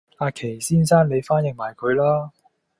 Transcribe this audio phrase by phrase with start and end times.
[0.17, 2.31] 阿祁先生你翻譯埋佢啦